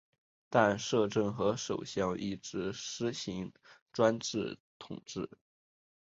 [0.49, 3.53] 但摄政和首相一直施行
[3.93, 5.29] 专制统治。